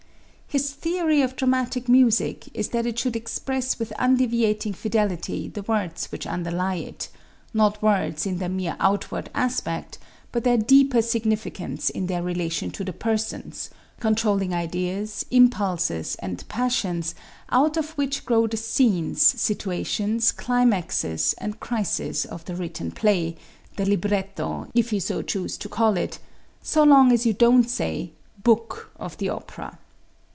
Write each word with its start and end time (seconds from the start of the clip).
His 0.53 0.71
theory 0.73 1.21
of 1.21 1.37
dramatic 1.37 1.87
music 1.87 2.49
is 2.53 2.71
that 2.75 2.85
it 2.85 2.99
should 2.99 3.15
express 3.15 3.79
with 3.79 3.93
undeviating 3.97 4.73
fidelity 4.73 5.47
the 5.47 5.61
words 5.63 6.11
which 6.11 6.25
underly 6.25 6.85
it; 6.87 7.07
not 7.53 7.81
words 7.81 8.25
in 8.25 8.37
their 8.39 8.49
mere 8.49 8.75
outward 8.77 9.29
aspect, 9.33 9.97
but 10.33 10.43
their 10.43 10.57
deeper 10.57 11.01
significance 11.01 11.89
in 11.89 12.07
their 12.07 12.21
relation 12.21 12.69
to 12.71 12.83
the 12.83 12.91
persons, 12.91 13.69
controlling 14.01 14.53
ideas, 14.53 15.25
impulses 15.31 16.15
and 16.15 16.45
passions 16.49 17.15
out 17.49 17.77
of 17.77 17.91
which 17.91 18.25
grow 18.25 18.45
the 18.45 18.57
scenes, 18.57 19.21
situations, 19.21 20.33
climaxes 20.33 21.33
and 21.37 21.61
crises 21.61 22.25
of 22.25 22.43
the 22.43 22.57
written 22.57 22.91
play, 22.91 23.37
the 23.77 23.85
libretto, 23.85 24.67
if 24.73 24.87
so 25.01 25.17
you 25.19 25.23
choose 25.23 25.55
to 25.55 25.69
call 25.69 25.95
it 25.95 26.19
so 26.61 26.83
long 26.83 27.13
as 27.13 27.25
you 27.25 27.31
don't 27.31 27.69
say 27.69 28.11
"book 28.43 28.91
of 28.99 29.17
the 29.17 29.29
opera." 29.29 29.77